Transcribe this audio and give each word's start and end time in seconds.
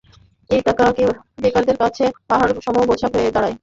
এই 0.49 0.61
টাকা 0.67 0.83
বেকারদের 1.41 1.77
কাছে 1.77 2.03
পাহাড়সম 2.29 2.75
বোঝা 2.89 3.07
হয়ে 3.13 3.33
দাঁড়ায়। 3.35 3.55